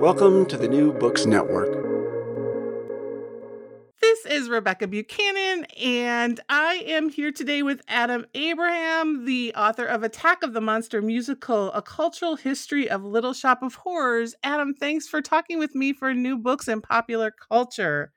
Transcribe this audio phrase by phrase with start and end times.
[0.00, 1.72] Welcome to the New Books Network.
[4.02, 10.02] This is Rebecca Buchanan, and I am here today with Adam Abraham, the author of
[10.02, 14.34] Attack of the Monster Musical, A Cultural History of Little Shop of Horrors.
[14.42, 18.12] Adam, thanks for talking with me for New Books and Popular Culture.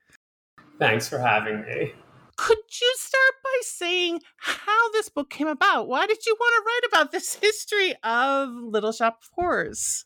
[0.80, 1.94] Thanks for having me.
[2.36, 5.88] Could you start by saying how this book came about?
[5.88, 10.06] Why did you want to write about this history of Little Shop of Horrors?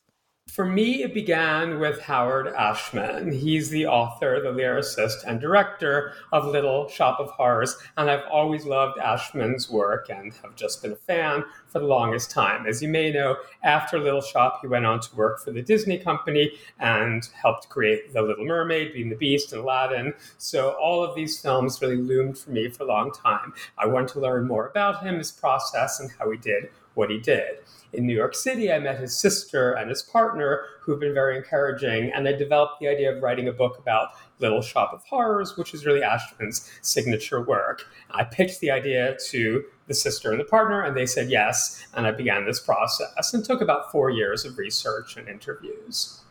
[0.54, 3.32] For me, it began with Howard Ashman.
[3.32, 8.64] He's the author, the lyricist, and director of Little Shop of Horrors, and I've always
[8.64, 12.66] loved Ashman's work and have just been a fan for the longest time.
[12.66, 15.98] As you may know, after Little Shop, he went on to work for the Disney
[15.98, 20.14] Company and helped create The Little Mermaid, Beauty and the Beast, and Aladdin.
[20.38, 23.54] So all of these films really loomed for me for a long time.
[23.76, 27.18] I wanted to learn more about him, his process, and how he did what he
[27.18, 27.58] did.
[27.92, 32.10] In New York City, I met his sister and his partner, who've been very encouraging,
[32.12, 35.74] and I developed the idea of writing a book about Little Shop of Horrors, which
[35.74, 37.86] is really Ashman's signature work.
[38.10, 42.06] I pitched the idea to the sister and the partner, and they said yes, and
[42.06, 46.23] I began this process and took about four years of research and interviews.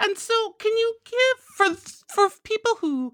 [0.00, 1.74] And so, can you give for
[2.08, 3.12] for people who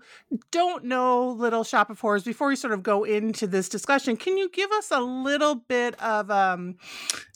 [0.50, 4.16] don't know Little Shop of Horrors before we sort of go into this discussion?
[4.16, 6.76] Can you give us a little bit of um,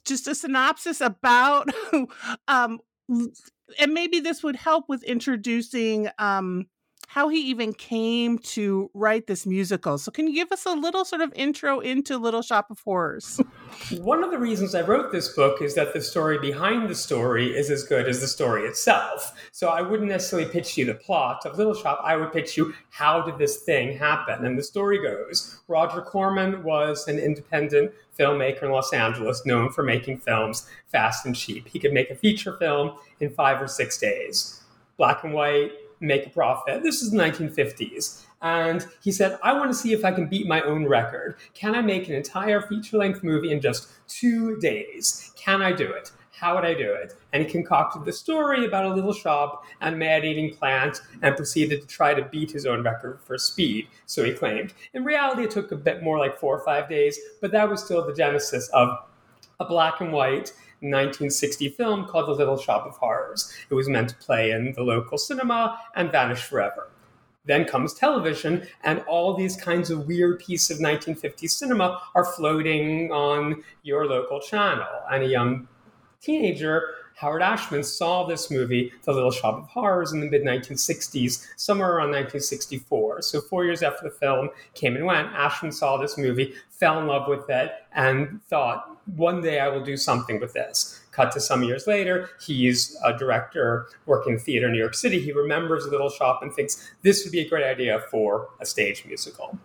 [0.04, 1.68] just a synopsis about
[2.48, 2.80] um,
[3.78, 6.66] and maybe this would help with introducing um,
[7.12, 9.98] how he even came to write this musical.
[9.98, 13.38] So, can you give us a little sort of intro into Little Shop of Horrors?
[13.98, 17.54] One of the reasons I wrote this book is that the story behind the story
[17.54, 19.38] is as good as the story itself.
[19.52, 22.72] So, I wouldn't necessarily pitch you the plot of Little Shop, I would pitch you
[22.88, 24.46] how did this thing happen?
[24.46, 29.82] And the story goes Roger Corman was an independent filmmaker in Los Angeles known for
[29.82, 31.68] making films fast and cheap.
[31.68, 34.62] He could make a feature film in five or six days.
[34.96, 36.82] Black and white, make a profit.
[36.82, 38.24] This is the 1950s.
[38.42, 41.36] And he said, I want to see if I can beat my own record.
[41.54, 45.32] Can I make an entire feature length movie in just two days?
[45.36, 46.10] Can I do it?
[46.32, 47.14] How would I do it?
[47.32, 51.82] And he concocted the story about a little shop and mad eating plant and proceeded
[51.82, 54.74] to try to beat his own record for speed, so he claimed.
[54.92, 57.84] In reality, it took a bit more like four or five days, but that was
[57.84, 58.98] still the genesis of
[59.60, 60.52] a black and white
[60.82, 63.52] 1960 film called The Little Shop of Horrors.
[63.70, 66.90] It was meant to play in the local cinema and vanish forever.
[67.44, 73.10] Then comes television, and all these kinds of weird pieces of 1950s cinema are floating
[73.10, 74.86] on your local channel.
[75.10, 75.68] And a young
[76.20, 81.46] teenager, Howard Ashman, saw this movie, The Little Shop of Horrors, in the mid 1960s,
[81.56, 83.22] somewhere around 1964.
[83.22, 87.06] So, four years after the film came and went, Ashman saw this movie, fell in
[87.06, 91.00] love with it, and thought, one day I will do something with this.
[91.10, 95.20] Cut to some years later, he's a director working in theater in New York City.
[95.20, 98.66] He remembers The Little Shop and thinks this would be a great idea for a
[98.66, 99.58] stage musical.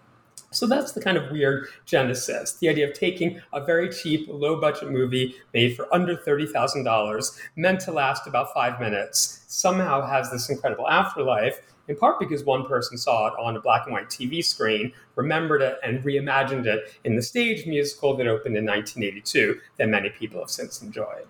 [0.51, 4.59] So that's the kind of weird genesis the idea of taking a very cheap, low
[4.59, 10.49] budget movie made for under $30,000, meant to last about five minutes, somehow has this
[10.49, 14.43] incredible afterlife, in part because one person saw it on a black and white TV
[14.43, 19.89] screen, remembered it, and reimagined it in the stage musical that opened in 1982 that
[19.89, 21.27] many people have since enjoyed.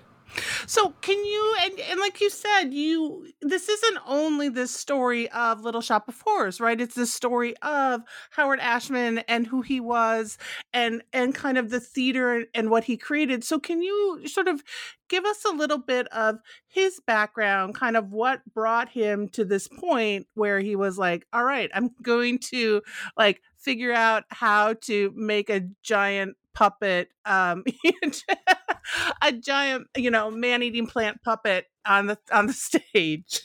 [0.65, 5.61] So can you and, and like you said, you this isn't only this story of
[5.61, 6.79] Little Shop of Horrors, right?
[6.79, 10.37] It's the story of Howard Ashman and who he was
[10.73, 13.43] and and kind of the theater and what he created.
[13.43, 14.63] So can you sort of
[15.09, 19.67] give us a little bit of his background, kind of what brought him to this
[19.67, 22.81] point where he was like, all right, I'm going to
[23.15, 27.63] like figure out how to make a giant puppet um
[29.21, 33.41] a giant you know man-eating plant puppet on the on the stage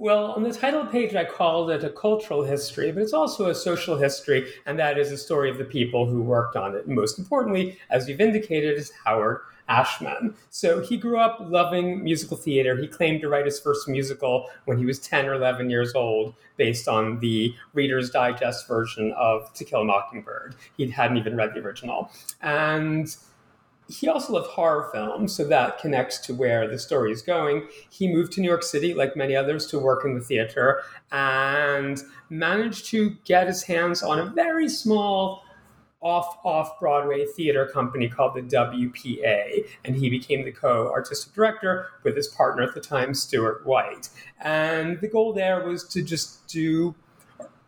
[0.00, 3.54] well, on the title page, I called it a cultural history, but it's also a
[3.54, 6.86] social history, and that is the story of the people who worked on it.
[6.86, 10.34] And most importantly, as you've indicated, is Howard Ashman.
[10.50, 12.76] So he grew up loving musical theater.
[12.76, 16.34] He claimed to write his first musical when he was 10 or 11 years old,
[16.56, 20.56] based on the Reader's Digest version of To Kill a Mockingbird.
[20.76, 22.10] He hadn't even read the original.
[22.42, 23.14] And
[23.88, 27.68] he also loved horror films, so that connects to where the story is going.
[27.88, 32.02] He moved to New York City, like many others, to work in the theater and
[32.28, 35.42] managed to get his hands on a very small
[36.00, 41.88] off off Broadway theater company called the WPA, and he became the co artistic director
[42.04, 44.08] with his partner at the time, Stuart White.
[44.40, 46.94] And the goal there was to just do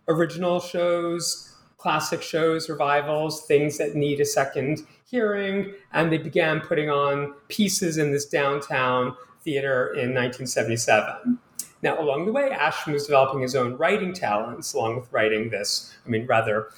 [0.07, 5.75] original shows, classic shows, revivals, things that need a second hearing.
[5.93, 11.39] And they began putting on pieces in this downtown theater in 1977.
[11.83, 15.95] Now, along the way, Ashman was developing his own writing talents, along with writing this,
[16.05, 16.69] I mean, rather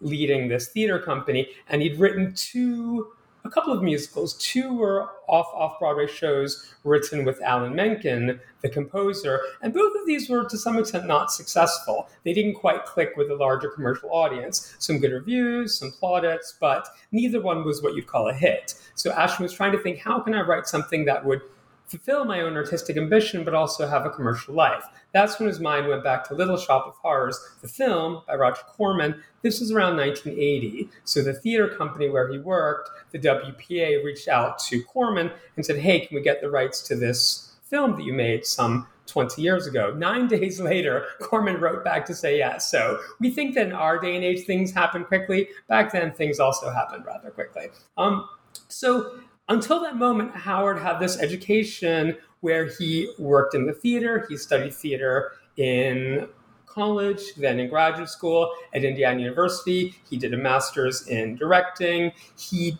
[0.00, 3.12] leading this theater company, and he'd written two,
[3.44, 4.34] a couple of musicals.
[4.34, 10.06] Two were off off Broadway shows written with Alan Menken, the composer, and both of
[10.06, 12.08] these were to some extent not successful.
[12.24, 14.74] They didn't quite click with a larger commercial audience.
[14.78, 18.74] Some good reviews, some plaudits, but neither one was what you'd call a hit.
[18.94, 21.42] So Ashman was trying to think, how can I write something that would
[21.88, 24.84] fulfill my own artistic ambition, but also have a commercial life.
[25.12, 28.62] That's when his mind went back to Little Shop of Horrors, the film by Roger
[28.66, 29.22] Corman.
[29.42, 30.90] This was around 1980.
[31.04, 35.78] So the theater company where he worked, the WPA, reached out to Corman and said,
[35.78, 39.66] Hey, can we get the rights to this film that you made some 20 years
[39.66, 39.92] ago.
[39.96, 42.70] Nine days later, Corman wrote back to say yes.
[42.70, 45.48] So we think that in our day and age, things happen quickly.
[45.66, 47.68] Back then, things also happened rather quickly.
[47.96, 48.28] Um,
[48.68, 54.36] so until that moment, Howard had this education where he worked in the theater, he
[54.36, 56.28] studied theater in
[56.66, 59.94] college, then in graduate school at Indiana University.
[60.08, 62.12] He did a master's in directing.
[62.38, 62.78] He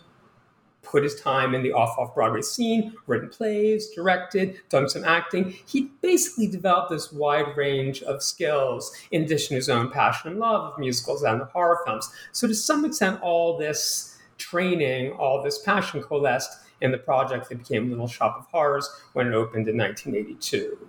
[0.81, 5.55] put his time in the off off Broadway scene, written plays, directed, done some acting.
[5.65, 10.39] He basically developed this wide range of skills in addition to his own passion and
[10.39, 12.09] love of musicals and of horror films.
[12.31, 14.08] So, to some extent, all this
[14.39, 19.27] training, all this passion coalesced in the project that became Little Shop of Horrors when
[19.27, 20.87] it opened in 1982.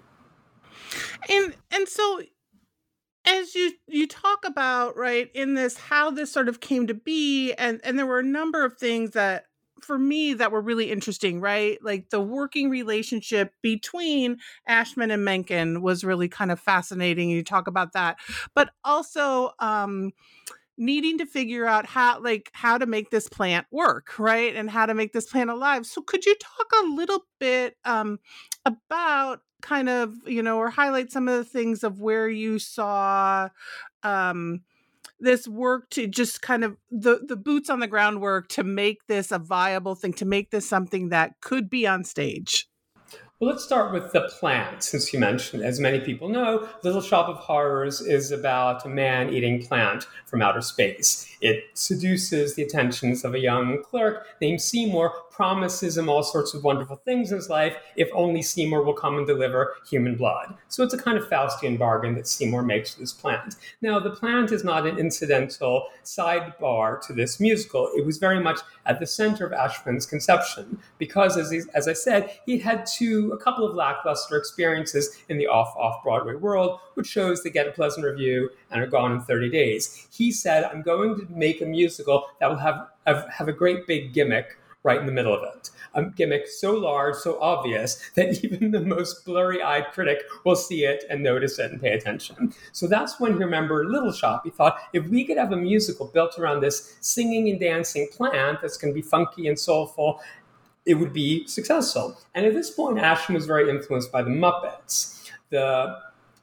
[1.29, 2.23] And and so
[3.27, 7.53] as you you talk about right in this how this sort of came to be
[7.53, 9.45] and and there were a number of things that
[9.83, 11.79] for me that were really interesting, right?
[11.83, 17.31] Like the working relationship between Ashman and Menken was really kind of fascinating.
[17.31, 18.19] You talk about that,
[18.55, 20.13] but also um,
[20.81, 24.87] needing to figure out how like how to make this plant work right and how
[24.87, 25.87] to make this plant alive.
[25.87, 28.19] So could you talk a little bit um,
[28.65, 33.51] about kind of you know or highlight some of the things of where you saw
[34.03, 34.63] um,
[35.21, 39.07] this work to just kind of the the boots on the ground work to make
[39.07, 42.70] this a viable thing to make this something that could be on stage
[43.41, 45.63] well, let's start with the plant, since you mentioned.
[45.63, 50.43] As many people know, Little Shop of Horrors is about a man eating plant from
[50.43, 51.27] outer space.
[51.41, 56.63] It seduces the attentions of a young clerk named Seymour, promises him all sorts of
[56.65, 60.53] wonderful things in his life if only Seymour will come and deliver human blood.
[60.69, 63.55] So it's a kind of Faustian bargain that Seymour makes with this plant.
[63.81, 67.89] Now, the plant is not an incidental sidebar to this musical.
[67.97, 71.95] It was very much at the center of Ashman's conception because, as, he, as I
[71.95, 76.81] said, he had two, a couple of lackluster experiences in the off off Broadway world,
[76.93, 80.07] which shows they get a pleasant review and are gone in 30 days.
[80.13, 83.87] He said, I'm going to make a musical that will have, have, have a great
[83.87, 85.71] big gimmick right in the middle of it.
[85.95, 90.85] A gimmick so large, so obvious that even the most blurry eyed critic will see
[90.85, 92.55] it and notice it and pay attention.
[92.73, 94.43] So that's when he remembered Little Shop.
[94.45, 98.61] He thought if we could have a musical built around this singing and dancing plant
[98.63, 100.21] that's going to be funky and soulful,
[100.87, 102.19] it would be successful.
[102.35, 105.31] And at this point, Ashman was very influenced by the Muppets.
[105.51, 105.99] The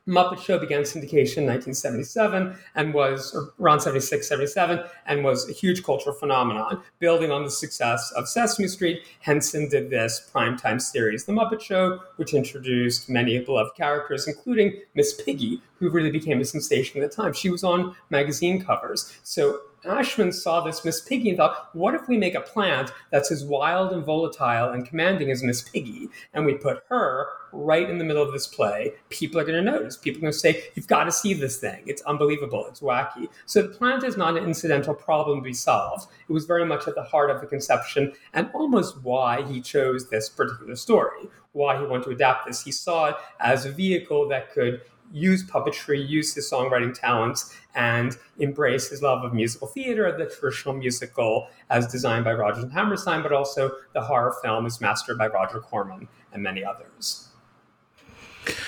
[0.08, 5.84] Muppet Show began syndication in 1977 and was around 76, 77, and was a huge
[5.84, 6.82] cultural phenomenon.
[7.00, 12.00] Building on the success of Sesame Street, Henson did this primetime series, The Muppet Show,
[12.16, 17.16] which introduced many beloved characters, including Miss Piggy, who really became a sensation at the
[17.16, 17.34] time.
[17.34, 19.14] She was on magazine covers.
[19.24, 23.32] So Ashman saw this Miss Piggy and thought, what if we make a plant that's
[23.32, 27.98] as wild and volatile and commanding as Miss Piggy, and we put her right in
[27.98, 28.94] the middle of this play?
[29.10, 29.96] People are going to notice.
[29.96, 31.84] People are going to say, you've got to see this thing.
[31.86, 32.66] It's unbelievable.
[32.68, 33.28] It's wacky.
[33.46, 36.10] So the plant is not an incidental problem to be solved.
[36.28, 40.10] It was very much at the heart of the conception and almost why he chose
[40.10, 42.64] this particular story, why he wanted to adapt this.
[42.64, 48.18] He saw it as a vehicle that could use puppetry, use his songwriting talents, and
[48.40, 53.22] embrace his love of musical theater, the traditional musical as designed by Rodgers and Hammerstein,
[53.22, 57.30] but also the horror film as mastered by Roger Corman and many others.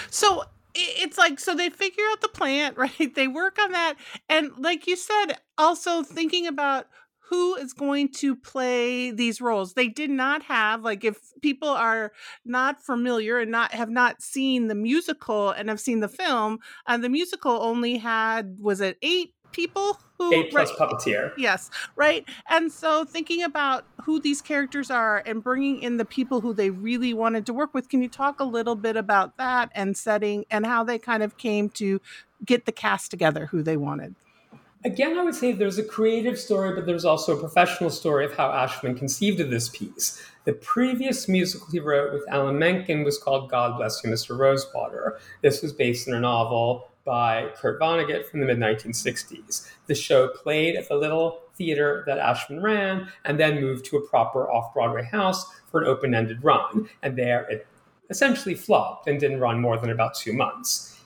[0.09, 0.43] So
[0.75, 3.15] it's like so they figure out the plant, right?
[3.15, 3.95] They work on that,
[4.27, 6.87] and like you said, also thinking about
[7.29, 9.73] who is going to play these roles.
[9.73, 12.11] They did not have like if people are
[12.43, 16.97] not familiar and not have not seen the musical and have seen the film, uh,
[16.97, 21.31] the musical only had was it eight people who eight plus right, puppeteer.
[21.37, 22.27] Yes, right.
[22.49, 26.71] And so thinking about who these characters are and bringing in the people who they
[26.71, 30.45] really wanted to work with, can you talk a little bit about that and setting
[30.49, 32.01] and how they kind of came to
[32.43, 34.15] get the cast together who they wanted?
[34.85, 38.33] Again, I would say there's a creative story, but there's also a professional story of
[38.33, 40.23] how Ashman conceived of this piece.
[40.45, 44.37] The previous musical he wrote with Alan Menken was called God Bless You, Mr.
[44.37, 45.19] Rosewater.
[45.41, 49.69] This was based on a novel by Kurt Vonnegut from the mid 1960s.
[49.87, 54.07] The show played at the little theater that Ashman ran and then moved to a
[54.07, 56.87] proper off Broadway house for an open ended run.
[57.03, 57.67] And there it
[58.09, 60.98] essentially flopped and didn't run more than about two months.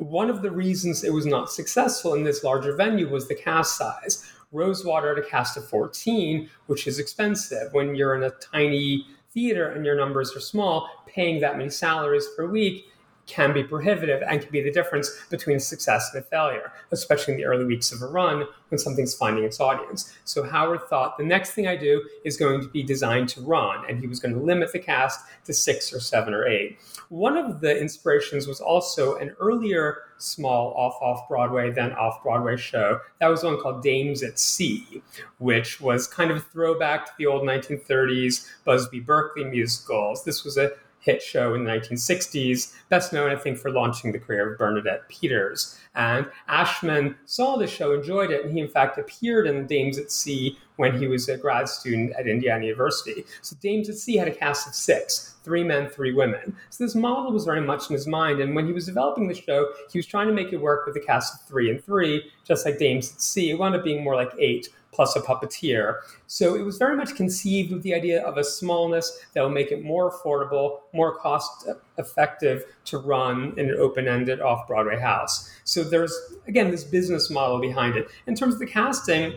[0.00, 3.76] One of the reasons it was not successful in this larger venue was the cast
[3.76, 4.24] size.
[4.50, 7.74] Rosewater had a cast of 14, which is expensive.
[7.74, 12.26] When you're in a tiny theater and your numbers are small, paying that many salaries
[12.34, 12.86] per week
[13.30, 17.46] can be prohibitive and can be the difference between success and failure, especially in the
[17.46, 20.12] early weeks of a run when something's finding its audience.
[20.24, 23.84] So Howard thought the next thing I do is going to be designed to run,
[23.88, 26.78] and he was going to limit the cast to six or seven or eight.
[27.08, 32.56] One of the inspirations was also an earlier small off off Broadway, then off Broadway
[32.56, 33.00] show.
[33.20, 35.02] That was one called Dames at Sea,
[35.38, 40.24] which was kind of a throwback to the old 1930s Busby Berkeley musicals.
[40.24, 44.18] This was a hit show in the 1960s, best known, I think, for launching the
[44.18, 45.78] career of Bernadette Peters.
[45.94, 50.10] And Ashman saw the show, enjoyed it, and he, in fact, appeared in Dames at
[50.12, 53.24] Sea when he was a grad student at Indiana University.
[53.42, 56.54] So Dames at Sea had a cast of six three men, three women.
[56.68, 58.40] So this model was very much in his mind.
[58.40, 60.96] And when he was developing the show, he was trying to make it work with
[60.96, 63.50] a cast of three and three, just like Dames at Sea.
[63.50, 66.00] It wound up being more like eight plus a puppeteer.
[66.26, 69.70] So it was very much conceived with the idea of a smallness that will make
[69.70, 75.49] it more affordable, more cost effective to run in an open ended off Broadway house.
[75.64, 78.08] So there's, again, this business model behind it.
[78.26, 79.34] In terms of the casting,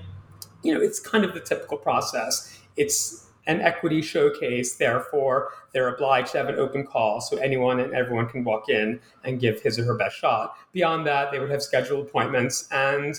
[0.64, 2.60] you know, it's kind of the typical process.
[2.78, 7.94] It's an equity showcase, therefore, they're obliged to have an open call so anyone and
[7.94, 10.56] everyone can walk in and give his or her best shot.
[10.72, 13.16] Beyond that, they would have scheduled appointments and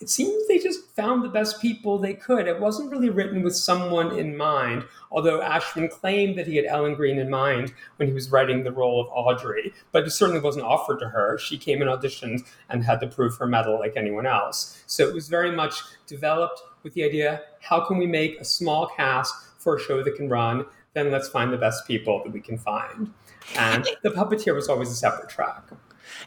[0.00, 2.48] it seems they just found the best people they could.
[2.48, 6.94] It wasn't really written with someone in mind, although Ashman claimed that he had Ellen
[6.94, 10.64] Greene in mind when he was writing the role of Audrey, but it certainly wasn't
[10.64, 11.38] offered to her.
[11.38, 14.82] She came and auditioned and had to prove her mettle like anyone else.
[14.86, 18.88] So it was very much developed with the idea how can we make a small
[18.96, 20.66] cast for a show that can run?
[20.94, 23.12] Then let's find the best people that we can find.
[23.56, 25.62] And the puppeteer was always a separate track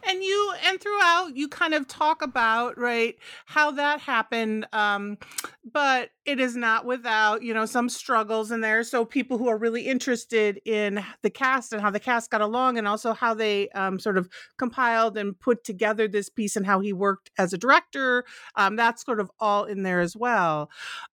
[0.08, 3.16] and you and throughout you kind of talk about right
[3.46, 5.18] how that happened um
[5.64, 8.84] but it is not without you know some struggles in there.
[8.84, 12.78] So people who are really interested in the cast and how the cast got along
[12.78, 16.80] and also how they um, sort of compiled and put together this piece and how
[16.80, 18.24] he worked as a director
[18.56, 20.70] um, that's sort of all in there as well.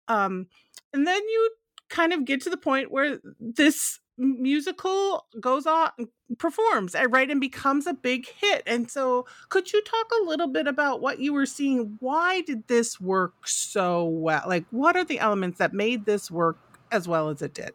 [0.09, 0.47] Um,
[0.93, 1.51] and then you
[1.89, 5.91] kind of get to the point where this musical goes on
[6.39, 10.49] performs eh, right and becomes a big hit and so could you talk a little
[10.49, 11.97] bit about what you were seeing?
[12.01, 14.43] Why did this work so well?
[14.47, 16.59] Like what are the elements that made this work
[16.91, 17.71] as well as it did?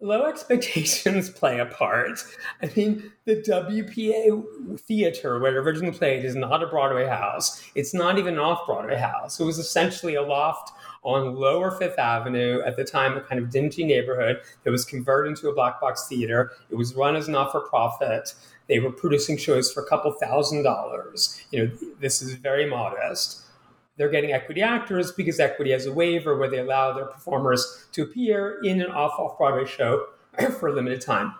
[0.00, 2.24] Low expectations play a part.
[2.60, 7.62] I mean the wpa theater where it originally played is not a broadway house.
[7.76, 9.38] It's not even an off broadway house.
[9.38, 13.50] It was essentially a loft on Lower Fifth Avenue, at the time a kind of
[13.50, 16.52] dingy neighborhood that was converted into a black box theater.
[16.70, 18.34] It was run as not for profit.
[18.68, 21.42] They were producing shows for a couple thousand dollars.
[21.50, 23.42] You know, this is very modest.
[23.96, 28.02] They're getting equity actors because equity has a waiver where they allow their performers to
[28.02, 30.06] appear in an off off Broadway show
[30.58, 31.34] for a limited time.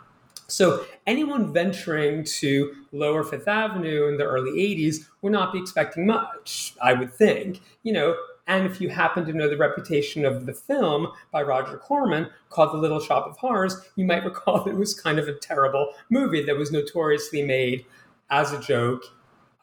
[0.49, 6.07] So anyone venturing to Lower Fifth Avenue in the early 80s would not be expecting
[6.07, 7.63] much, I would think.
[7.85, 8.17] You know,
[8.53, 12.73] and if you happen to know the reputation of the film by Roger Corman called
[12.73, 15.93] The Little Shop of Horrors, you might recall that it was kind of a terrible
[16.11, 17.87] movie that was notoriously made
[18.31, 19.05] as a joke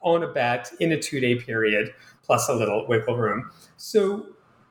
[0.02, 1.94] on a bet in a two day period,
[2.24, 3.52] plus a little wiggle room.
[3.78, 4.28] So,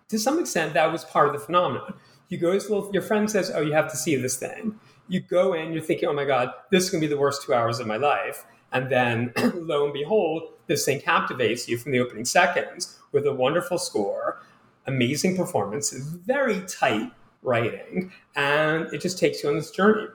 [0.08, 1.94] to some extent, that was part of the phenomenon.
[2.28, 2.52] You go
[2.92, 4.80] your friend says, Oh, you have to see this thing.
[5.06, 7.42] You go in, you're thinking, Oh my God, this is going to be the worst
[7.42, 8.44] two hours of my life.
[8.72, 13.32] And then, lo and behold, this thing captivates you from the opening seconds with a
[13.32, 14.42] wonderful score,
[14.86, 17.10] amazing performance, very tight
[17.42, 20.08] writing, and it just takes you on this journey.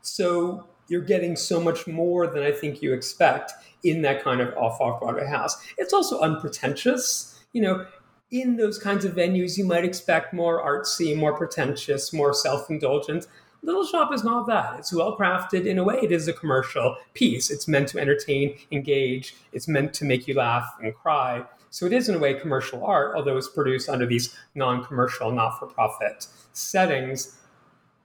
[0.00, 3.52] So you're getting so much more than I think you expect
[3.82, 5.56] in that kind of off off Broadway house.
[5.78, 7.44] It's also unpretentious.
[7.52, 7.86] You know,
[8.30, 13.26] in those kinds of venues, you might expect more artsy, more pretentious, more self indulgent.
[13.62, 14.78] Little Shop is not that.
[14.78, 15.66] It's well crafted.
[15.66, 17.50] In a way, it is a commercial piece.
[17.50, 21.44] It's meant to entertain, engage, it's meant to make you laugh and cry.
[21.70, 25.32] So it is, in a way, commercial art, although it's produced under these non commercial,
[25.32, 27.36] not for profit settings.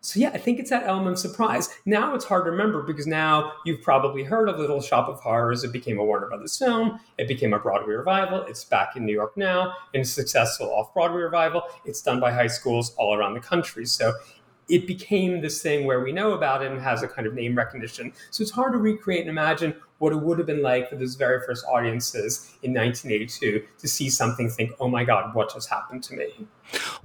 [0.03, 1.69] So yeah, I think it's that element of surprise.
[1.85, 5.63] Now it's hard to remember because now you've probably heard of Little Shop of Horrors.
[5.63, 6.99] It became a Warner Brothers film.
[7.19, 8.41] It became a Broadway revival.
[8.45, 11.61] It's back in New York now in a successful off-Broadway revival.
[11.85, 13.85] It's done by high schools all around the country.
[13.85, 14.11] So
[14.71, 17.55] it became this thing where we know about it and has a kind of name
[17.55, 18.13] recognition.
[18.29, 21.15] So it's hard to recreate and imagine what it would have been like for those
[21.15, 26.03] very first audiences in 1982 to see something think, oh my God, what just happened
[26.05, 26.47] to me?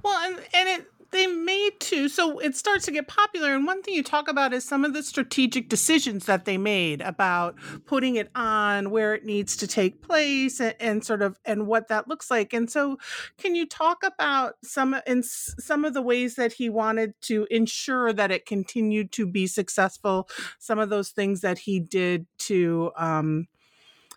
[0.01, 3.81] Well, and, and it they made to so it starts to get popular and one
[3.81, 8.15] thing you talk about is some of the strategic decisions that they made about putting
[8.15, 12.07] it on where it needs to take place and, and sort of and what that
[12.07, 12.53] looks like.
[12.53, 12.97] And so
[13.37, 18.13] can you talk about some in some of the ways that he wanted to ensure
[18.13, 20.27] that it continued to be successful?
[20.59, 23.47] Some of those things that he did to um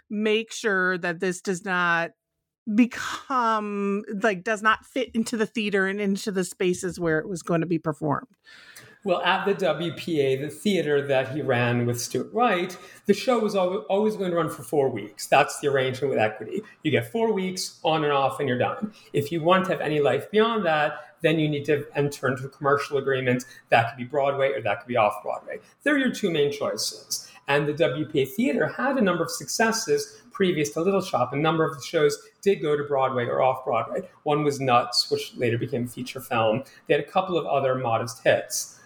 [0.08, 2.10] make sure that this does not
[2.74, 7.42] become like does not fit into the theater and into the spaces where it was
[7.42, 8.28] going to be performed.
[9.02, 12.76] Well, at the WPA, the theater that he ran with Stuart White,
[13.06, 15.26] the show was always going to run for four weeks.
[15.26, 16.60] That's the arrangement with Equity.
[16.82, 18.92] You get four weeks on and off, and you're done.
[19.14, 22.44] If you want to have any life beyond that, then you need to enter into
[22.44, 23.46] a commercial agreement.
[23.70, 25.60] That could be Broadway or that could be off Broadway.
[25.82, 27.29] They're your two main choices.
[27.50, 31.32] And the WPA Theater had a number of successes previous to Little Shop.
[31.32, 34.08] A number of the shows did go to Broadway or off Broadway.
[34.22, 36.62] One was Nuts, which later became a feature film.
[36.86, 38.78] They had a couple of other modest hits.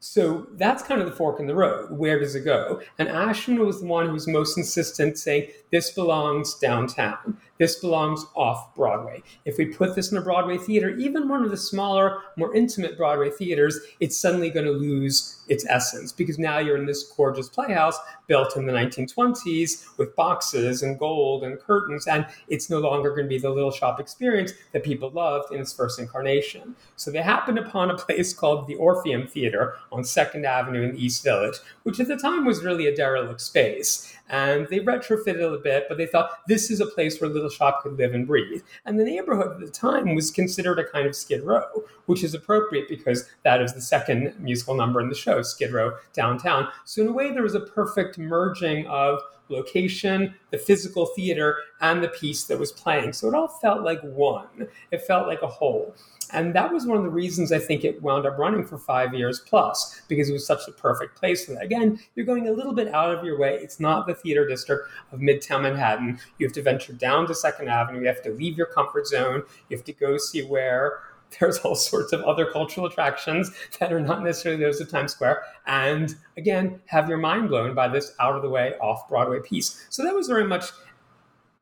[0.00, 1.92] So that's kind of the fork in the road.
[1.92, 2.82] Where does it go?
[2.98, 7.38] And Ashman was the one who was most insistent, saying this belongs downtown.
[7.58, 9.22] This belongs off Broadway.
[9.44, 12.96] If we put this in a Broadway theater, even one of the smaller, more intimate
[12.96, 17.48] Broadway theaters, it's suddenly going to lose its essence because now you're in this gorgeous
[17.48, 23.10] playhouse built in the 1920s with boxes and gold and curtains, and it's no longer
[23.10, 26.76] going to be the little shop experience that people loved in its first incarnation.
[26.96, 31.24] So they happened upon a place called the Orpheum Theater on Second Avenue in East
[31.24, 34.14] Village, which at the time was really a derelict space.
[34.28, 37.47] And they retrofitted it a bit, but they thought this is a place where Little
[37.50, 38.62] Shop could live and breathe.
[38.84, 42.34] And the neighborhood at the time was considered a kind of Skid Row, which is
[42.34, 46.68] appropriate because that is the second musical number in the show, Skid Row downtown.
[46.84, 52.02] So in a way, there was a perfect merging of location, the physical theater, and
[52.02, 53.12] the piece that was playing.
[53.12, 54.68] So it all felt like one.
[54.90, 55.94] It felt like a whole.
[56.32, 59.14] And that was one of the reasons I think it wound up running for five
[59.14, 61.62] years plus, because it was such a perfect place for that.
[61.62, 63.54] Again, you're going a little bit out of your way.
[63.54, 66.18] It's not the theater district of Midtown Manhattan.
[66.38, 68.00] You have to venture down to Second Avenue.
[68.00, 69.42] You have to leave your comfort zone.
[69.68, 71.00] You have to go see where
[71.40, 75.42] there's all sorts of other cultural attractions that are not necessarily those of Times Square.
[75.66, 79.86] And again, have your mind blown by this out of the way off Broadway piece.
[79.90, 80.70] So that was very much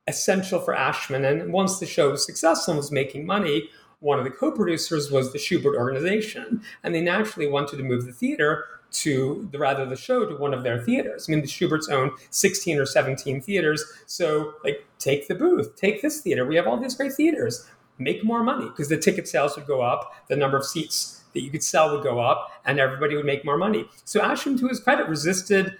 [0.07, 1.25] essential for Ashman.
[1.25, 3.69] And once the show was successful and was making money,
[4.07, 8.12] one of the co-producers was the Shubert organization, and they naturally wanted to move the
[8.12, 11.27] theater to the rather the show to one of their theaters.
[11.29, 16.03] I mean, the Shuberts own 16 or 17 theaters, so like take the booth, take
[16.03, 16.47] this theater.
[16.47, 17.69] We have all these great theaters.
[17.99, 21.42] Make more money because the ticket sales would go up, the number of seats that
[21.42, 23.88] you could sell would go up, and everybody would make more money.
[24.05, 25.79] So Ashman, to his credit, resisted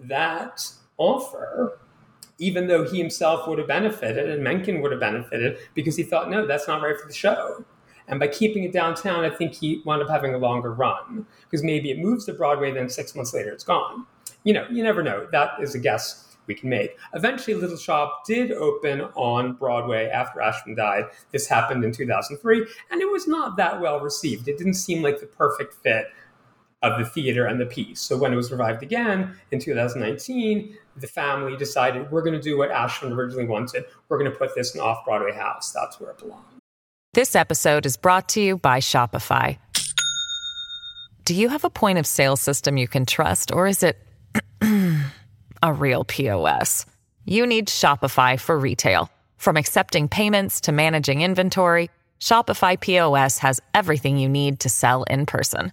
[0.00, 1.78] that offer
[2.38, 6.30] even though he himself would have benefited and Menken would have benefited because he thought,
[6.30, 7.64] no, that's not right for the show.
[8.08, 11.62] And by keeping it downtown, I think he wound up having a longer run because
[11.62, 14.06] maybe it moves to Broadway, then six months later it's gone.
[14.42, 15.26] You know, you never know.
[15.32, 16.98] That is a guess we can make.
[17.14, 21.04] Eventually, Little Shop did open on Broadway after Ashman died.
[21.32, 24.48] This happened in 2003, and it was not that well received.
[24.48, 26.08] It didn't seem like the perfect fit
[26.84, 28.00] of the theater and the piece.
[28.00, 32.58] So when it was revived again in 2019, the family decided we're going to do
[32.58, 33.84] what Ashman originally wanted.
[34.08, 35.72] We're going to put this in off Broadway house.
[35.72, 36.44] That's where it belongs.
[37.14, 39.56] This episode is brought to you by Shopify.
[41.24, 43.96] Do you have a point of sale system you can trust, or is it
[45.62, 46.84] a real POS?
[47.24, 49.08] You need Shopify for retail.
[49.38, 51.88] From accepting payments to managing inventory,
[52.20, 55.72] Shopify POS has everything you need to sell in person.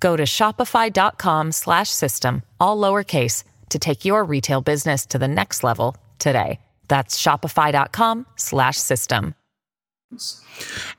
[0.00, 5.64] Go to shopify.com slash system, all lowercase, to take your retail business to the next
[5.64, 6.60] level today.
[6.88, 9.34] That's shopify.com slash system.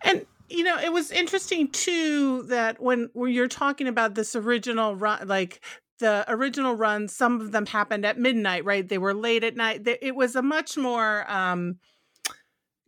[0.03, 4.95] And you know, it was interesting too that when, when you're talking about this original
[4.95, 5.61] run, like
[5.99, 8.87] the original runs, some of them happened at midnight, right?
[8.87, 9.85] They were late at night.
[9.85, 11.77] It was a much more, um,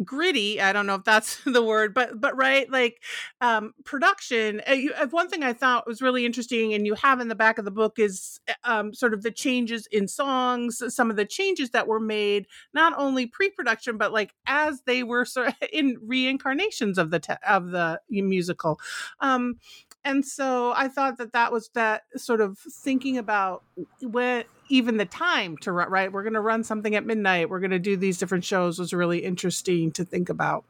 [0.04, 3.02] gritty i don't know if that's the word but but right like
[3.42, 7.20] um production uh, you, uh, one thing i thought was really interesting and you have
[7.20, 10.82] in the back of the book is uh, um sort of the changes in songs
[10.94, 15.26] some of the changes that were made not only pre-production but like as they were
[15.26, 18.80] sort of in reincarnations of the te- of the musical.
[19.20, 19.60] Um
[20.04, 23.64] and so i thought that that was that sort of thinking about
[24.02, 27.60] when even the time to run right we're going to run something at midnight we're
[27.60, 30.64] going to do these different shows was really interesting to think about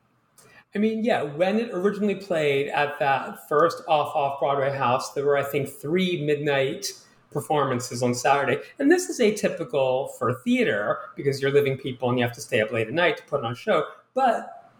[0.75, 5.25] I mean, yeah, when it originally played at that first off off Broadway house, there
[5.25, 6.93] were, I think, three midnight
[7.31, 8.61] performances on Saturday.
[8.77, 12.61] And this is atypical for theater because you're living people and you have to stay
[12.61, 13.85] up late at night to put on a show.
[14.13, 14.71] But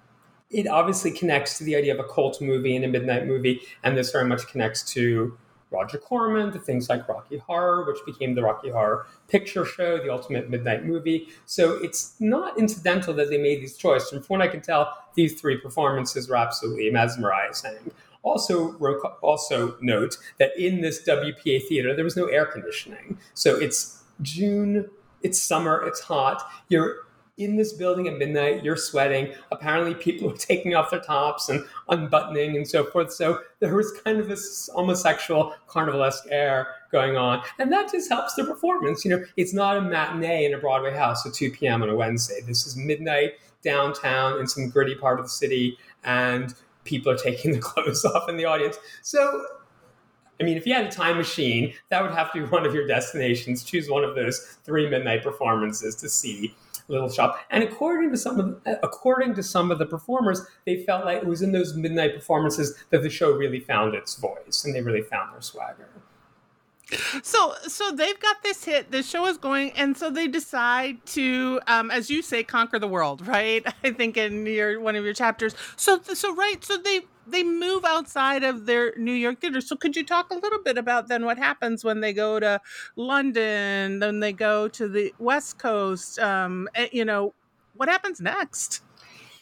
[0.49, 3.61] it obviously connects to the idea of a cult movie and a midnight movie.
[3.83, 5.37] And this very much connects to
[5.71, 10.11] Roger Corman to things like Rocky Horror, which became the Rocky Horror Picture Show, the
[10.11, 11.29] ultimate midnight movie.
[11.45, 14.11] So it's not incidental that they made these choices.
[14.11, 17.91] And from what I can tell, these three performances were absolutely mesmerizing.
[18.23, 18.73] Also,
[19.21, 23.17] also note that in this WPA theater, there was no air conditioning.
[23.33, 24.89] So it's June,
[25.21, 26.43] it's summer, it's hot.
[26.67, 27.05] You're
[27.39, 29.33] in this building at midnight, you're sweating.
[29.51, 33.11] Apparently, people are taking off their tops and unbuttoning and so forth.
[33.11, 37.41] So there was kind of this homosexual carnivalesque air going on.
[37.57, 39.03] And that just helps the performance.
[39.05, 41.81] You know, it's not a matinee in a Broadway house at 2 p.m.
[41.81, 42.41] on a Wednesday.
[42.45, 45.77] This is midnight downtown in some gritty part of the city.
[46.03, 48.77] And people are taking the clothes off in the audience.
[49.01, 49.45] So
[50.41, 52.73] I mean, if you had a time machine, that would have to be one of
[52.73, 53.61] your destinations.
[53.63, 56.55] Choose one of those three midnight performances to see
[56.89, 57.39] Little Shop.
[57.49, 61.17] And according to some of the, according to some of the performers, they felt like
[61.17, 64.81] it was in those midnight performances that the show really found its voice and they
[64.81, 65.89] really found their swagger.
[67.21, 68.91] So, so they've got this hit.
[68.91, 72.87] The show is going, and so they decide to, um, as you say, conquer the
[72.87, 73.63] world, right?
[73.83, 75.55] I think in your one of your chapters.
[75.75, 76.63] So, so right.
[76.63, 79.61] So they they move outside of their New York theater.
[79.61, 82.61] So could you talk a little bit about then what happens when they go to
[82.95, 86.19] London, then they go to the West Coast?
[86.19, 87.33] Um, eh, you know,
[87.75, 88.81] what happens next?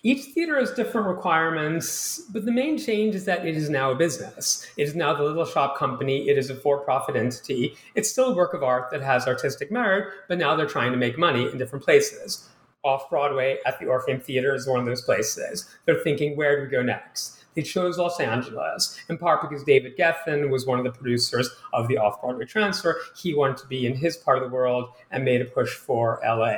[0.04, 3.96] Each theater has different requirements, but the main change is that it is now a
[3.96, 4.66] business.
[4.78, 6.30] It is now the Little Shop Company.
[6.30, 7.76] It is a for profit entity.
[7.96, 10.98] It's still a work of art that has artistic merit, but now they're trying to
[10.98, 12.48] make money in different places.
[12.84, 15.68] Off Broadway at the Orpheum Theater is one of those places.
[15.86, 17.44] They're thinking, where do we go next?
[17.58, 21.88] They chose Los Angeles, in part because David Geffen was one of the producers of
[21.88, 23.02] the off Broadway transfer.
[23.16, 26.22] He wanted to be in his part of the world and made a push for
[26.24, 26.58] LA.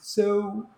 [0.00, 0.68] So,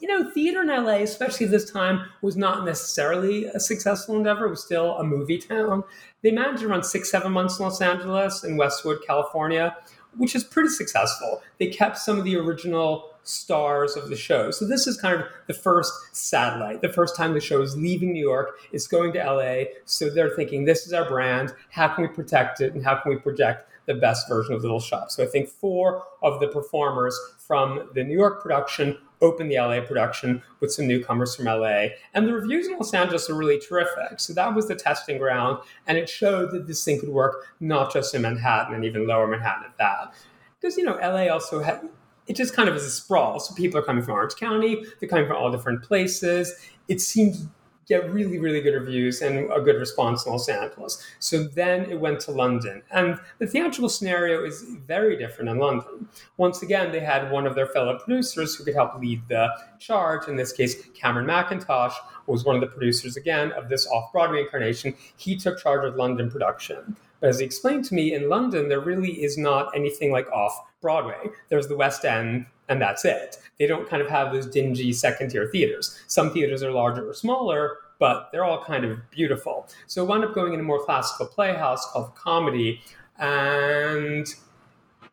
[0.00, 4.44] you know, theater in LA, especially this time, was not necessarily a successful endeavor.
[4.44, 5.82] It was still a movie town.
[6.22, 9.78] They managed to run six, seven months in Los Angeles and Westwood, California,
[10.18, 11.40] which is pretty successful.
[11.58, 14.50] They kept some of the original stars of the show.
[14.50, 18.12] So this is kind of the first satellite, the first time the show is leaving
[18.12, 19.64] New York, it's going to LA.
[19.84, 21.52] So they're thinking, this is our brand.
[21.70, 22.74] How can we protect it?
[22.74, 25.10] And how can we project the best version of Little Shop?
[25.10, 29.80] So I think four of the performers from the New York production open the LA
[29.80, 31.86] production with some newcomers from LA.
[32.14, 34.20] And the reviews in Los Angeles are really terrific.
[34.20, 35.58] So that was the testing ground.
[35.86, 39.26] And it showed that this thing could work not just in Manhattan and even lower
[39.26, 40.14] Manhattan at that.
[40.60, 41.88] Because, you know, LA also had
[42.26, 43.40] it just kind of is a sprawl.
[43.40, 46.54] So people are coming from Orange County, they're coming from all different places.
[46.88, 47.48] It seems to
[47.88, 51.04] get really, really good reviews and a good response in Los Angeles.
[51.20, 52.82] So then it went to London.
[52.90, 56.08] And the theatrical scenario is very different in London.
[56.36, 60.26] Once again, they had one of their fellow producers who could help lead the charge.
[60.26, 61.94] In this case, Cameron Mackintosh
[62.26, 64.94] was one of the producers again of this off Broadway incarnation.
[65.16, 66.96] He took charge of London production.
[67.20, 70.60] But as he explained to me, in London, there really is not anything like off
[70.86, 71.30] Broadway.
[71.48, 73.38] There's the West End, and that's it.
[73.58, 76.00] They don't kind of have those dingy second tier theaters.
[76.06, 79.66] Some theaters are larger or smaller, but they're all kind of beautiful.
[79.88, 82.80] So I wound up going in a more classical playhouse called Comedy,
[83.18, 84.28] and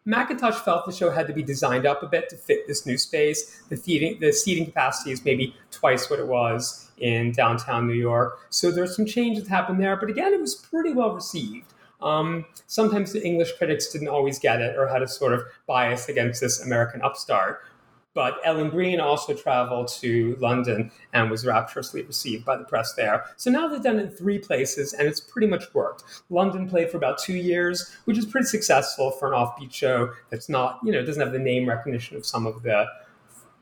[0.06, 3.00] Mackintosh felt the show had to be designed up a bit to fit this new
[3.00, 3.64] space.
[3.70, 8.42] The, the seating capacity is maybe twice what it was in downtown New York.
[8.52, 11.73] So there's some changes happened there, but again, it was pretty well received.
[12.04, 16.10] Um, sometimes the English critics didn't always get it or had a sort of bias
[16.10, 17.62] against this American upstart.
[18.14, 23.26] But Ellen Greene also traveled to London and was rapturously received by the press there.
[23.38, 26.04] So now they've done it in three places and it's pretty much worked.
[26.30, 30.48] London played for about two years, which is pretty successful for an offbeat show that's
[30.48, 32.86] not, you know, doesn't have the name recognition of some of the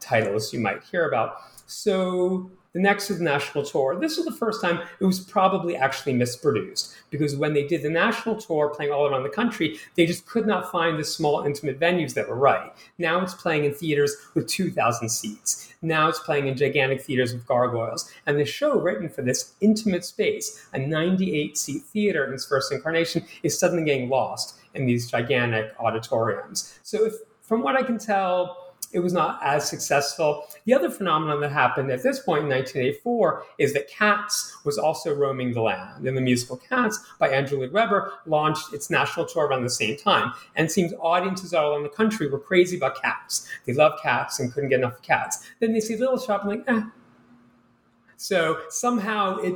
[0.01, 1.37] titles you might hear about.
[1.65, 3.99] So The next was the national tour.
[3.99, 7.89] This was the first time it was probably actually misproduced because when they did the
[7.89, 11.79] national tour playing all around the country, they just could not find the small, intimate
[11.79, 12.71] venues that were right.
[12.97, 15.73] Now it's playing in theaters with 2,000 seats.
[15.81, 18.09] Now it's playing in gigantic theaters with gargoyles.
[18.25, 22.71] And the show written for this intimate space, a 98 seat theater in its first
[22.71, 26.79] incarnation, is suddenly getting lost in these gigantic auditoriums.
[26.83, 30.45] So, if, from what I can tell, it was not as successful.
[30.65, 35.13] The other phenomenon that happened at this point in 1984 is that Cats was also
[35.13, 36.07] roaming the land.
[36.07, 39.97] And the musical Cats by Andrew Lloyd Webber launched its national tour around the same
[39.97, 40.33] time.
[40.55, 43.47] And it seems audiences all around the country were crazy about cats.
[43.65, 45.49] They love cats and couldn't get enough cats.
[45.59, 46.83] Then they see Little Shop and like, eh.
[48.17, 49.55] So somehow it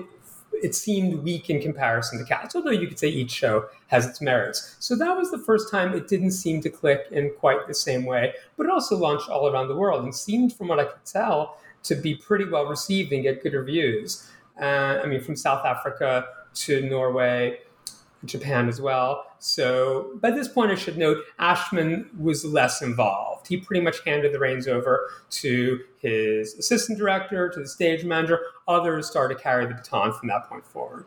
[0.64, 4.22] it seemed weak in comparison to Cats, although you could say each show has its
[4.22, 4.76] merits.
[4.80, 8.06] So that was the first time it didn't seem to click in quite the same
[8.06, 11.06] way, but it also launched all around the world and seemed, from what I could
[11.06, 14.30] tell, to be pretty well received and get good reviews.
[14.60, 17.60] Uh, I mean, from South Africa to Norway
[18.26, 19.35] Japan as well.
[19.46, 23.48] So by this point, I should note Ashman was less involved.
[23.48, 28.40] He pretty much handed the reins over to his assistant director, to the stage manager.
[28.68, 31.06] Others started to carry the baton from that point forward.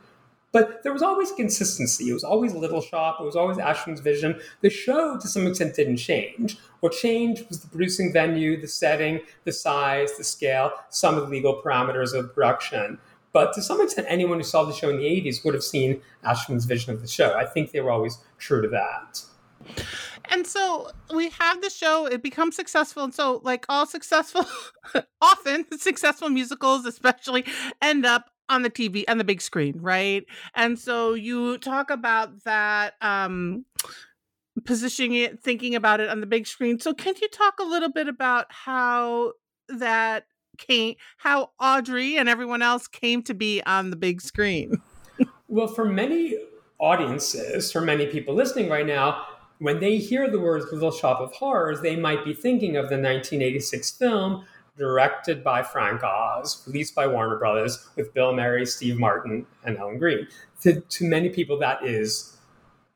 [0.52, 2.10] But there was always consistency.
[2.10, 3.16] It was always Little Shop.
[3.20, 4.40] It was always Ashman's vision.
[4.60, 6.58] The show, to some extent, didn't change.
[6.78, 11.28] What changed was the producing venue, the setting, the size, the scale, some of the
[11.28, 13.00] legal parameters of production.
[13.32, 16.00] But to some extent, anyone who saw the show in the 80s would have seen
[16.24, 17.34] Ashman's vision of the show.
[17.34, 19.22] I think they were always true to that.
[20.30, 23.04] And so we have the show, it becomes successful.
[23.04, 24.46] And so, like all successful,
[25.20, 27.44] often successful musicals, especially,
[27.82, 30.24] end up on the TV and the big screen, right?
[30.54, 33.64] And so you talk about that um
[34.64, 36.80] positioning it, thinking about it on the big screen.
[36.80, 39.32] So can you talk a little bit about how
[39.68, 40.24] that
[40.58, 44.80] came how Audrey and everyone else came to be on the big screen.
[45.48, 46.36] well, for many
[46.78, 49.24] audiences, for many people listening right now,
[49.58, 52.96] when they hear the words Little Shop of Horrors, they might be thinking of the
[52.96, 54.44] 1986 film
[54.76, 59.98] directed by Frank Oz, released by Warner Brothers with Bill Murray, Steve Martin, and Ellen
[59.98, 60.28] Greene.
[60.60, 62.37] To, to many people, that is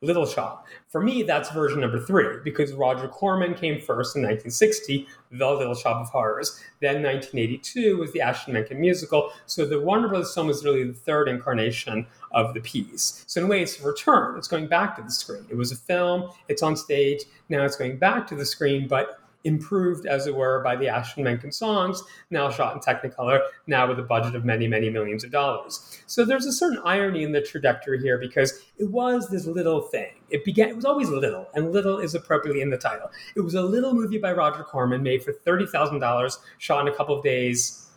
[0.03, 0.67] Little Shop.
[0.89, 5.75] For me, that's version number three because Roger Corman came first in 1960, The Little
[5.75, 6.61] Shop of Horrors.
[6.81, 9.33] Then 1982 was the Ashman Menken musical.
[9.47, 13.25] So the Warner Brothers film is really the third incarnation of the piece.
[13.29, 14.37] So in a way, it's a return.
[14.37, 15.47] It's going back to the screen.
[15.49, 16.31] It was a film.
[16.49, 17.23] It's on stage.
[17.49, 21.25] Now it's going back to the screen, but improved, as it were, by the Ashman
[21.25, 25.31] Menken songs, now shot in Technicolor, now with a budget of many, many millions of
[25.31, 26.01] dollars.
[26.07, 30.13] So there's a certain irony in the trajectory here because it was this little thing.
[30.31, 33.11] It began, it was always little, and little is appropriately in the title.
[33.37, 37.17] It was a little movie by Roger Corman made for $30,000, shot in a couple
[37.17, 37.89] of days.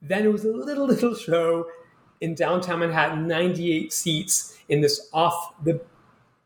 [0.00, 1.66] Then it was a little, little show
[2.20, 5.80] in downtown Manhattan, 98 seats in this off the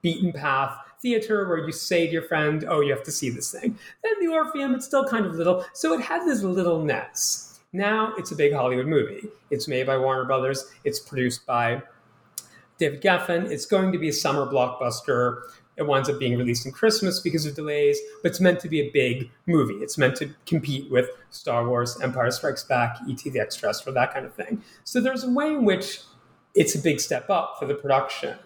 [0.03, 3.51] beaten path theater where you say to your friend, oh, you have to see this
[3.53, 3.79] thing.
[4.03, 5.65] Then the Orpheum, it's still kind of little.
[5.73, 7.61] So it had this littleness.
[7.73, 9.29] Now it's a big Hollywood movie.
[9.51, 10.67] It's made by Warner Brothers.
[10.85, 11.83] It's produced by
[12.79, 13.51] David Geffen.
[13.51, 15.43] It's going to be a summer blockbuster.
[15.77, 18.81] It winds up being released in Christmas because of delays, but it's meant to be
[18.81, 19.77] a big movie.
[19.77, 23.31] It's meant to compete with Star Wars, Empire Strikes Back, E.T.
[23.31, 24.63] the Extraterrestrial, that kind of thing.
[24.85, 26.01] So there's a way in which
[26.55, 28.37] it's a big step up for the production.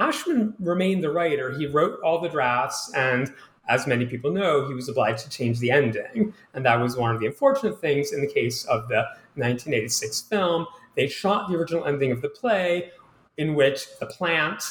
[0.00, 1.56] Ashman remained the writer.
[1.56, 3.32] He wrote all the drafts, and
[3.68, 6.34] as many people know, he was obliged to change the ending.
[6.54, 10.66] And that was one of the unfortunate things in the case of the 1986 film.
[10.96, 12.90] They shot the original ending of the play,
[13.36, 14.62] in which the plant,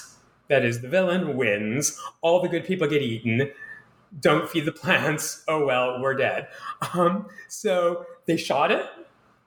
[0.48, 2.00] that is the villain, wins.
[2.22, 3.52] All the good people get eaten.
[4.20, 5.44] Don't feed the plants.
[5.48, 6.48] Oh well, we're dead.
[6.94, 8.86] Um, so they shot it.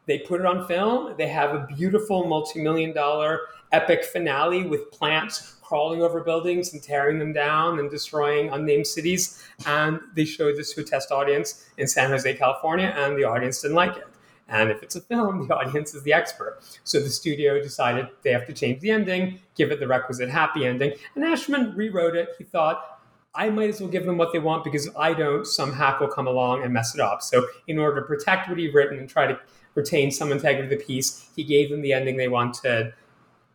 [0.06, 1.14] They put it on film.
[1.16, 3.40] They have a beautiful multi million dollar
[3.72, 9.42] epic finale with plants crawling over buildings and tearing them down and destroying unnamed cities.
[9.66, 13.62] And they showed this to a test audience in San Jose, California, and the audience
[13.62, 14.06] didn't like it.
[14.48, 16.60] And if it's a film, the audience is the expert.
[16.84, 20.66] So the studio decided they have to change the ending, give it the requisite happy
[20.66, 20.92] ending.
[21.14, 22.30] And Ashman rewrote it.
[22.36, 23.00] He thought,
[23.34, 26.00] I might as well give them what they want because if I don't, some hack
[26.00, 27.22] will come along and mess it up.
[27.22, 29.40] So in order to protect what he'd written and try to
[29.74, 32.92] retain some integrity of the piece, he gave them the ending they wanted.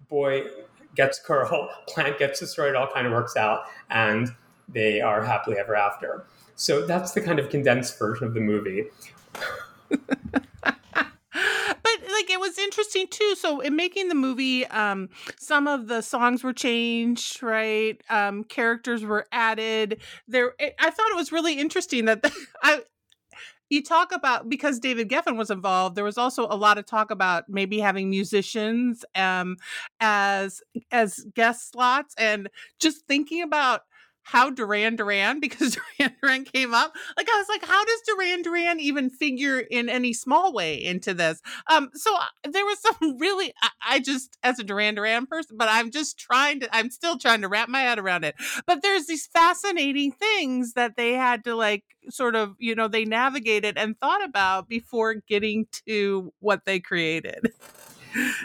[0.10, 0.43] Boy,
[0.96, 4.30] gets curl, plant gets destroyed, all kind of works out, and
[4.67, 6.26] they are happily ever after.
[6.56, 8.86] So that's the kind of condensed version of the movie.
[11.88, 16.02] but like it was interesting too so in making the movie um some of the
[16.02, 21.60] songs were changed right um characters were added there it, i thought it was really
[21.60, 22.32] interesting that the,
[22.63, 22.82] i
[23.69, 27.12] you talk about because David Geffen was involved, there was also a lot of talk
[27.12, 29.58] about maybe having musicians um
[29.99, 32.49] as as guest slots and
[32.80, 33.82] just thinking about
[34.27, 36.93] how Duran Duran, because Duran Duran came up.
[37.15, 41.13] Like I was like, how does Duran Duran even figure in any small way into
[41.13, 41.41] this?
[41.71, 45.55] Um, so uh, there was some really, I, I just as a Duran Duran person,
[45.57, 48.35] but I'm just trying to, I'm still trying to wrap my head around it.
[48.65, 53.05] But there's these fascinating things that they had to like sort of, you know, they
[53.05, 57.53] navigated and thought about before getting to what they created.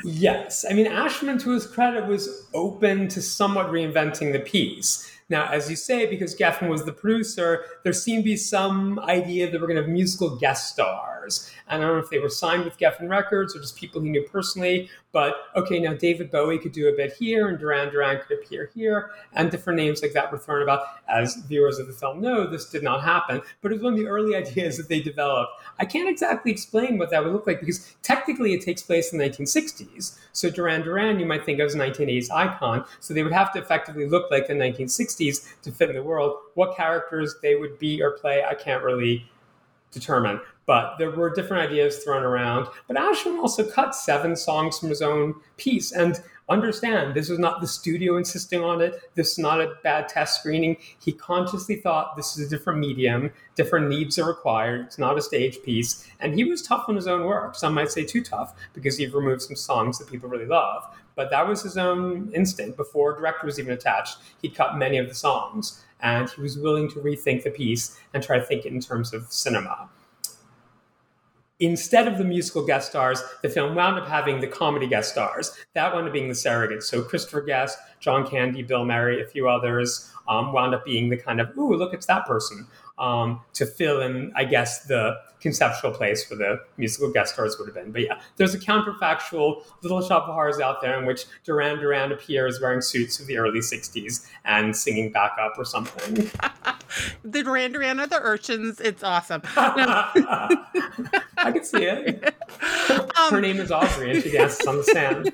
[0.05, 0.65] Yes.
[0.69, 5.12] I mean, Ashman, to his credit, was open to somewhat reinventing the piece.
[5.29, 9.51] Now, as you say, because Geffen was the producer, there seemed to be some idea
[9.51, 11.51] that we're going to have musical guest stars.
[11.69, 14.11] And I don't know if they were signed with Geffen Records or just people he
[14.11, 18.21] knew personally, but okay, now David Bowie could do a bit here, and Duran Duran
[18.27, 20.83] could appear here, and different names like that were thrown about.
[21.09, 23.99] As viewers of the film know, this did not happen, but it was one of
[23.99, 25.53] the early ideas that they developed.
[25.79, 29.19] I can't exactly explain what that would look like because technically it takes place in
[29.19, 30.19] the 1960s.
[30.33, 33.53] So Duran Duran, you might think of as a 1980s icon, so they would have
[33.53, 36.37] to effectively look like the 1960s to fit in the world.
[36.55, 39.29] What characters they would be or play, I can't really
[39.91, 40.41] determine.
[40.65, 42.69] But there were different ideas thrown around.
[42.87, 45.93] But Ashman also cut seven songs from his own piece.
[45.93, 49.01] And understand, this was not the studio insisting on it.
[49.15, 50.77] This is not a bad test screening.
[51.01, 54.83] He consciously thought this is a different medium, different needs are required.
[54.83, 56.07] It's not a stage piece.
[56.21, 57.57] And he was tough on his own work.
[57.57, 60.85] Some might say too tough because he removed some songs that people really love.
[61.15, 62.77] But that was his own instinct.
[62.77, 65.85] Before director was even attached, he'd cut many of the songs.
[66.01, 69.15] And he was willing to rethink the piece and try to think it in terms
[69.15, 69.89] of cinema
[71.63, 75.57] instead of the musical guest stars, the film wound up having the comedy guest stars.
[75.75, 76.85] That wound up being the surrogates.
[76.85, 81.17] So Christopher Guest, John Candy, Bill Murray, a few others um, wound up being the
[81.17, 82.67] kind of, ooh, look, it's that person
[82.99, 87.67] um, to fill in, I guess, the conceptual place for the musical guest stars would
[87.67, 87.91] have been.
[87.91, 92.13] But yeah, there's a counterfactual Little Shop of Horrors out there in which Duran Duran
[92.13, 96.31] appears wearing suits of the early 60s and singing backup or something.
[97.25, 98.81] the Duran Duran are the urchins.
[98.81, 99.43] It's awesome.
[99.57, 100.55] I
[101.37, 102.35] can see it.
[102.63, 105.33] Um, Her name is Audrey and she dances on the sand.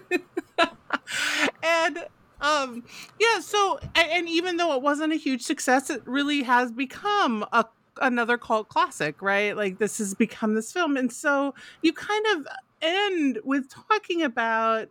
[1.63, 1.99] and
[2.41, 2.85] um
[3.19, 7.45] yeah so and, and even though it wasn't a huge success it really has become
[7.53, 7.65] a
[8.01, 9.57] another cult classic right?
[9.57, 10.97] Like this has become this film.
[10.97, 12.47] And so you kind of
[12.81, 14.89] end with talking about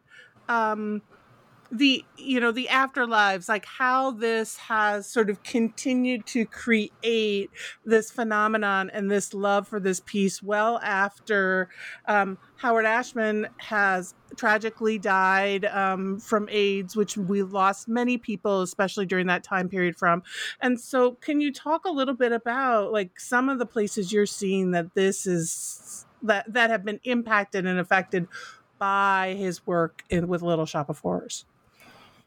[0.50, 1.02] um
[1.72, 7.50] the you know the afterlives like how this has sort of continued to create
[7.86, 11.70] this phenomenon and this love for this piece well after
[12.08, 19.06] um, howard ashman has tragically died um, from aids which we lost many people especially
[19.06, 20.24] during that time period from.
[20.62, 24.26] And so can you talk a little bit about like some of the places you're
[24.26, 28.28] seeing that this is that that have been impacted and affected
[28.80, 31.46] by his work in with little shop of horrors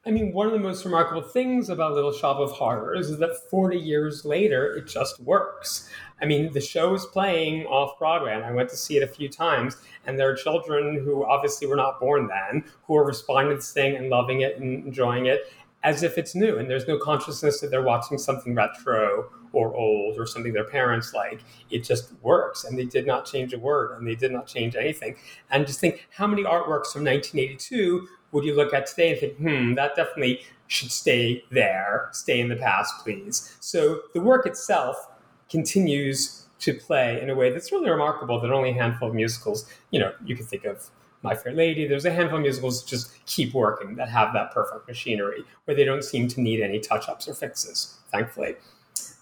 [0.07, 3.37] I mean, one of the most remarkable things about Little Shop of Horrors is that
[3.51, 5.91] 40 years later, it just works.
[6.23, 9.07] I mean, the show is playing off Broadway, and I went to see it a
[9.07, 13.51] few times, and there are children who obviously were not born then who are responding
[13.53, 16.89] to this thing and loving it and enjoying it as if it's new, and there's
[16.89, 21.41] no consciousness that they're watching something retro or old or something their parents like.
[21.71, 24.77] It just works, and they did not change a word, and they did not change
[24.77, 25.17] anything.
[25.51, 29.37] And just think how many artworks from 1982 would you look at today and think,
[29.37, 33.57] hmm, that definitely should stay there, stay in the past, please.
[33.61, 35.09] So the work itself
[35.49, 39.67] continues to play in a way that's really remarkable that only a handful of musicals,
[39.91, 40.91] you know, you can think of
[41.23, 44.53] My Fair Lady, there's a handful of musicals that just keep working that have that
[44.53, 48.55] perfect machinery where they don't seem to need any touch ups or fixes, thankfully.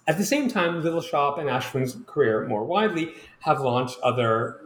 [0.07, 4.61] At the same time, Little Shop and Ashman's career more widely have launched other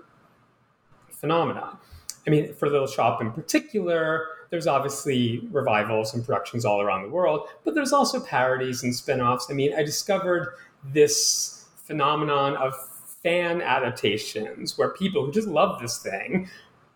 [1.11, 1.78] phenomena.
[2.27, 7.09] I mean, for Little Shop in particular, there's obviously revivals and productions all around the
[7.09, 9.49] world, but there's also parodies and spin offs.
[9.51, 10.55] I mean, I discovered
[10.93, 12.75] this phenomenon of
[13.23, 16.49] fan adaptations where people who just love this thing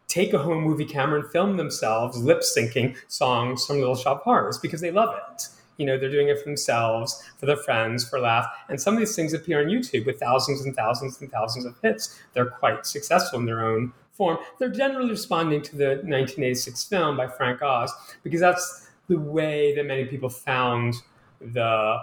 [0.08, 4.58] take a home movie camera and film themselves lip syncing songs from Little Shop Horrors
[4.58, 5.48] because they love it.
[5.78, 8.46] You know, they're doing it for themselves, for their friends, for laugh.
[8.68, 11.74] And some of these things appear on YouTube with thousands and thousands and thousands of
[11.82, 12.18] hits.
[12.32, 17.28] They're quite successful in their own form, they're generally responding to the 1986 film by
[17.28, 20.94] Frank Oz because that's the way that many people found
[21.40, 21.98] the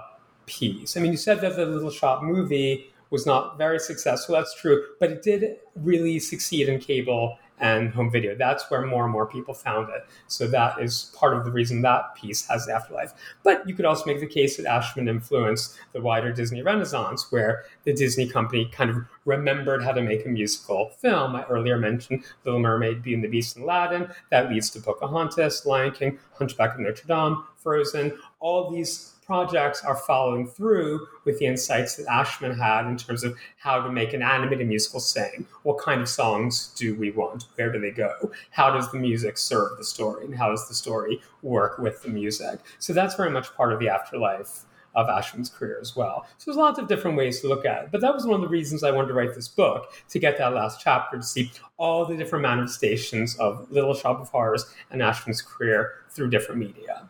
[0.46, 0.96] piece.
[0.96, 4.36] I mean, you said that the Little Shop movie was not very successful.
[4.36, 8.36] That's true, but it did really succeed in cable and home video.
[8.36, 10.06] That's where more and more people found it.
[10.28, 13.14] So that is part of the reason that piece has afterlife.
[13.42, 17.64] But you could also make the case that Ashman influenced the wider Disney Renaissance, where
[17.86, 21.38] the Disney company kind of remembered how to make a musical film.
[21.38, 24.10] I earlier mentioned Little Mermaid, Beauty and the Beast, and Aladdin.
[24.30, 28.18] That leads to Pocahontas, Lion King, Hunchback of Notre Dame, Frozen.
[28.42, 33.36] All these projects are following through with the insights that Ashman had in terms of
[33.58, 35.48] how to make an animated musical sing.
[35.64, 37.46] What kind of songs do we want?
[37.56, 38.32] Where do they go?
[38.52, 40.26] How does the music serve the story?
[40.26, 42.60] And how does the story work with the music?
[42.78, 46.28] So that's very much part of the afterlife of Ashman's career as well.
[46.38, 47.92] So there's lots of different ways to look at it.
[47.92, 50.38] But that was one of the reasons I wanted to write this book, to get
[50.38, 55.02] that last chapter, to see all the different manifestations of Little Shop of Horrors and
[55.02, 57.10] Ashman's career through different media.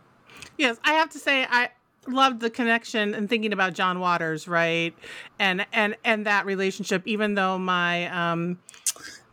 [0.58, 1.72] Yes, I have to say I
[2.08, 4.94] loved the connection and thinking about John Waters, right?
[5.40, 8.60] And and and that relationship, even though my um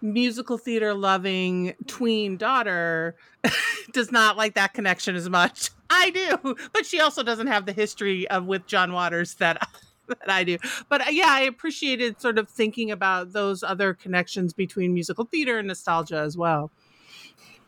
[0.03, 3.17] musical theater loving tween daughter
[3.93, 5.71] does not like that connection as much.
[5.91, 9.69] I do, but she also doesn't have the history of with John Waters that
[10.09, 10.59] that I do.
[10.89, 15.59] But uh, yeah, I appreciated sort of thinking about those other connections between musical theater
[15.59, 16.71] and nostalgia as well.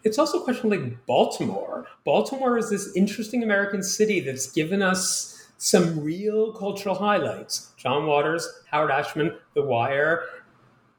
[0.05, 1.87] It's also a question like Baltimore.
[2.05, 7.71] Baltimore is this interesting American city that's given us some real cultural highlights.
[7.77, 10.25] John Waters, Howard Ashman, The Wire,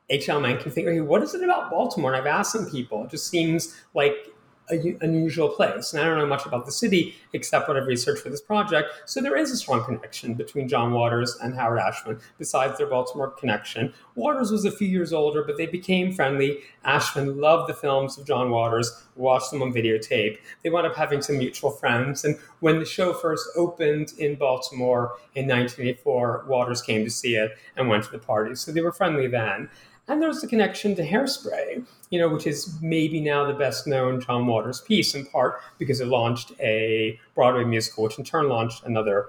[0.10, 0.40] H.L.
[0.40, 2.14] Mencken think, what is it about Baltimore?
[2.14, 3.04] And I've asked some people.
[3.04, 4.30] It just seems like
[4.72, 5.94] a, unusual place.
[5.94, 8.90] And I don't know much about the city except what I've researched for this project.
[9.06, 13.30] So there is a strong connection between John Waters and Howard Ashman, besides their Baltimore
[13.32, 13.94] connection.
[14.16, 16.60] Waters was a few years older, but they became friendly.
[16.84, 20.38] Ashman loved the films of John Waters, watched them on videotape.
[20.64, 22.24] They wound up having some mutual friends.
[22.24, 27.58] And when the show first opened in Baltimore in 1984, Waters came to see it
[27.76, 28.56] and went to the party.
[28.56, 29.70] So they were friendly then.
[30.08, 34.20] And there's the connection to Hairspray, you know, which is maybe now the best known
[34.20, 38.84] John Waters piece, in part because it launched a Broadway musical, which in turn launched
[38.84, 39.28] another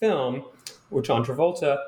[0.00, 0.44] film
[0.90, 1.78] with John Travolta.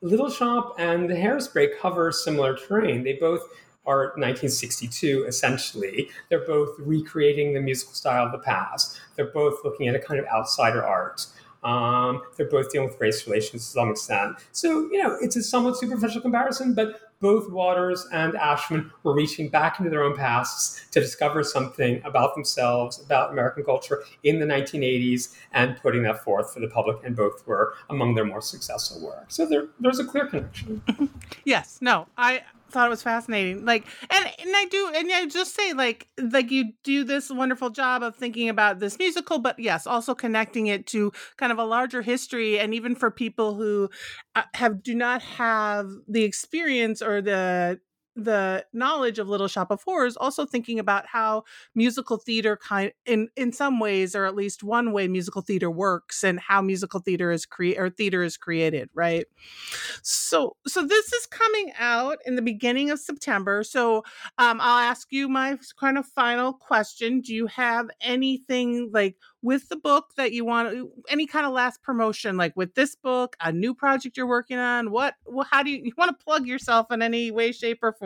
[0.00, 3.04] Little Shop and the Hairspray cover similar terrain.
[3.04, 3.42] They both
[3.86, 6.08] are 1962 essentially.
[6.30, 8.98] They're both recreating the musical style of the past.
[9.16, 11.26] They're both looking at a kind of outsider art.
[11.62, 14.36] Um, they're both dealing with race relations to some extent.
[14.52, 19.48] So, you know, it's a somewhat superficial comparison, but both Waters and Ashman were reaching
[19.48, 24.44] back into their own pasts to discover something about themselves, about American culture in the
[24.44, 26.98] 1980s, and putting that forth for the public.
[27.02, 29.24] And both were among their more successful work.
[29.28, 30.82] So there, there's a clear connection.
[31.44, 31.78] yes.
[31.80, 32.42] No, I
[32.74, 33.64] thought it was fascinating.
[33.64, 37.70] Like, and and I do, and I just say like like you do this wonderful
[37.70, 41.64] job of thinking about this musical, but yes, also connecting it to kind of a
[41.64, 43.88] larger history, and even for people who
[44.34, 47.80] uh, have do not have the experience or the
[48.16, 51.44] the knowledge of Little Shop of Horrors, also thinking about how
[51.74, 56.22] musical theater kind in in some ways, or at least one way musical theater works,
[56.22, 59.26] and how musical theater is create or theater is created, right?
[60.02, 63.64] So so this is coming out in the beginning of September.
[63.64, 63.98] So
[64.38, 67.20] um, I'll ask you my kind of final question.
[67.20, 71.82] Do you have anything like with the book that you want any kind of last
[71.82, 75.68] promotion like with this book a new project you're working on what well, how do
[75.70, 78.03] you, you want to plug yourself in any way shape or form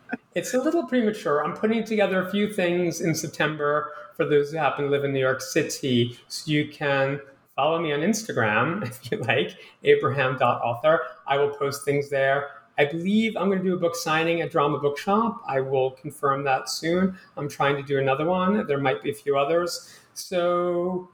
[0.34, 4.58] it's a little premature i'm putting together a few things in september for those who
[4.58, 7.20] happen to live in new york city so you can
[7.56, 13.36] follow me on instagram if you like abraham.author i will post things there I believe
[13.36, 15.42] I'm going to do a book signing at Drama Bookshop.
[15.46, 17.14] I will confirm that soon.
[17.36, 18.66] I'm trying to do another one.
[18.66, 19.94] There might be a few others.
[20.14, 21.10] So,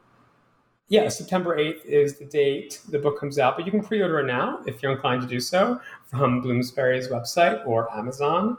[0.89, 4.21] yeah, September 8th is the date the book comes out, but you can pre order
[4.21, 8.59] it now if you're inclined to do so from Bloomsbury's website or Amazon.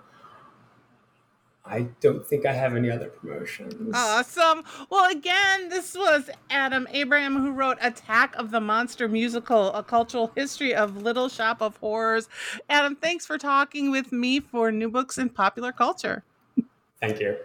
[1.70, 3.93] I don't think I have any other promotions.
[3.93, 4.64] Awesome.
[4.89, 10.32] Well, again, this was Adam Abraham who wrote Attack of the Monster Musical, a cultural
[10.36, 12.30] history of Little Shop of Horrors.
[12.70, 16.24] Adam, thanks for talking with me for New Books in Popular Culture.
[17.02, 17.36] Thank you.